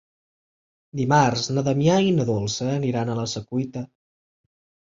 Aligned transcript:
Dimarts 1.01 1.43
na 1.57 1.63
Damià 1.69 1.99
i 2.05 2.09
na 2.21 2.25
Dolça 2.31 2.71
aniran 2.79 3.13
a 3.13 3.19
la 3.23 3.29
Secuita. 3.37 3.85